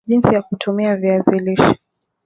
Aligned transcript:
jinsi 0.07 0.33
ya 0.33 0.41
kutumia 0.41 0.89
ya 0.89 0.97
Viazi 0.97 1.39
lishe 1.39 1.79